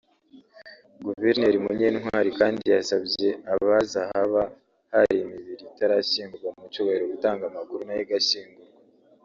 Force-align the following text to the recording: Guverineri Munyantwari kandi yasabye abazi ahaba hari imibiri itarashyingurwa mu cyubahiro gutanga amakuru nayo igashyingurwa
Guverineri 1.05 1.57
Munyantwari 1.63 2.29
kandi 2.39 2.61
yasabye 2.73 3.29
abazi 3.53 3.95
ahaba 4.05 4.41
hari 4.93 5.15
imibiri 5.23 5.63
itarashyingurwa 5.71 6.49
mu 6.59 6.65
cyubahiro 6.71 7.05
gutanga 7.13 7.43
amakuru 7.45 7.81
nayo 7.83 8.03
igashyingurwa 8.05 8.73